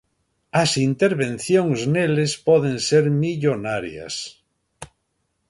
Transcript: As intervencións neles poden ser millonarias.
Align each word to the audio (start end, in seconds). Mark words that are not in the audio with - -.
As 0.63 0.71
intervencións 0.89 1.79
neles 1.95 2.31
poden 2.47 2.75
ser 2.87 3.05
millonarias. 3.23 4.15